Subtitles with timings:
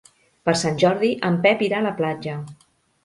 [0.47, 2.39] Per Sant Jordi en Pep irà a la platja.